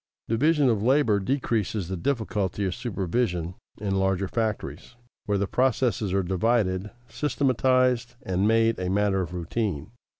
_Division 0.33 0.67
of 0.67 0.81
labor 0.81 1.19
decreases 1.19 1.87
the 1.87 1.95
difficulty 1.95 2.65
of 2.65 2.73
supervision 2.73 3.53
in 3.77 3.93
larger 3.99 4.27
factories, 4.27 4.95
where 5.27 5.37
the 5.37 5.45
processes 5.45 6.11
are 6.11 6.23
divided, 6.23 6.89
systematized, 7.07 8.15
and 8.23 8.47
made 8.47 8.79
a 8.79 8.89
matter 8.89 9.21
of 9.21 9.31
routine. 9.31 9.91